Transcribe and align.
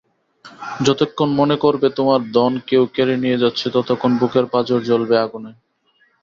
যতক্ষণ 0.81 1.29
মনে 1.39 1.55
করবে 1.63 1.87
তোমার 1.97 2.21
ধন 2.31 2.53
কেউ 2.67 2.83
কেড়ে 2.95 3.15
নিয়ে 3.23 3.41
যাচ্ছে 3.43 3.65
ততক্ষণ 3.75 4.11
বুকের 4.19 4.45
পাঁজর 4.53 4.79
জ্বলবে 4.89 5.15
আগুনে। 5.17 5.51